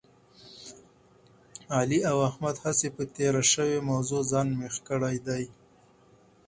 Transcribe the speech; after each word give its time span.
علي 1.77 1.99
او 2.11 2.17
احمد 2.29 2.55
هسې 2.65 2.87
په 2.95 3.03
تېره 3.15 3.41
شوې 3.51 3.77
موضوع 3.89 4.21
ځان 4.31 4.47
مېخ 4.59 4.75
کړی 4.89 5.17
دی. 5.27 5.43